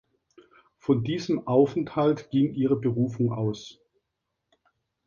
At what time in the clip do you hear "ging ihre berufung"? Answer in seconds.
2.31-3.31